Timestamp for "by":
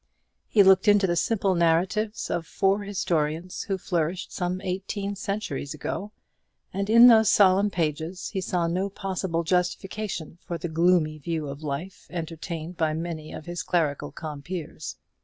12.77-12.93